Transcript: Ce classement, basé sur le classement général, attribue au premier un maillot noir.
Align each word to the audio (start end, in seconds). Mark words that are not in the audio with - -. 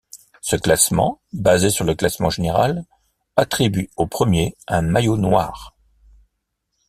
Ce 0.41 0.55
classement, 0.55 1.21
basé 1.31 1.69
sur 1.69 1.85
le 1.85 1.93
classement 1.93 2.31
général, 2.31 2.85
attribue 3.35 3.91
au 3.97 4.07
premier 4.07 4.57
un 4.67 4.81
maillot 4.81 5.15
noir. 5.15 5.75